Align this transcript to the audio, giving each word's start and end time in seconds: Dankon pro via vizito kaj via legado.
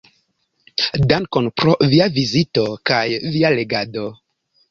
Dankon 1.11 1.49
pro 1.61 1.75
via 1.91 2.07
vizito 2.17 2.65
kaj 2.91 3.05
via 3.37 3.55
legado. 3.59 4.09